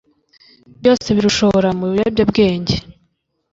byose 0.79 1.07
birushora 1.17 1.69
mu 1.79 1.85
biyobyabwenge. 1.91 2.75